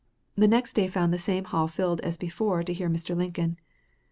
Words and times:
The 0.35 0.47
next 0.47 0.73
day 0.73 0.87
found 0.87 1.13
the 1.13 1.19
same 1.19 1.43
hall 1.43 1.67
filled 1.67 1.99
as 2.01 2.17
before 2.17 2.63
to 2.63 2.73
hear 2.73 2.89
Mr. 2.89 3.15
Lincoln. 3.15 3.57